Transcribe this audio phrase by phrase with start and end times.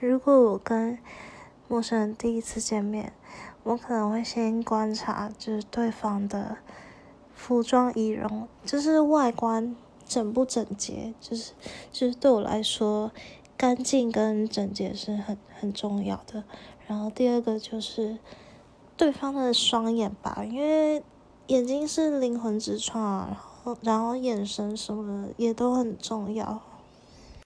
[0.00, 0.98] 如果我跟
[1.68, 3.12] 陌生人第一次见面，
[3.62, 6.56] 我可能会先观察，就是对方的
[7.34, 9.76] 服装仪容，就是外观
[10.06, 11.52] 整不整洁，就是
[11.92, 13.12] 就是对我来说
[13.58, 16.44] 干净跟整洁是很很重要的，
[16.86, 18.18] 然后第二个就是
[18.96, 21.02] 对方的双眼吧，因为
[21.48, 26.62] 眼睛是灵魂之窗啊，然后然后眼神什么的也都很重要。